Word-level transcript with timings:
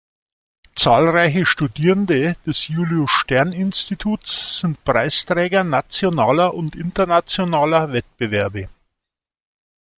Zahlreiche 0.75 1.45
Studierende 1.45 2.35
des 2.47 2.69
Julius-Stern-Instituts 2.69 4.57
sind 4.59 4.83
Preisträger 4.83 5.63
nationaler 5.63 6.55
und 6.55 6.75
internationaler 6.75 7.93
Wettbewerbe. 7.93 8.67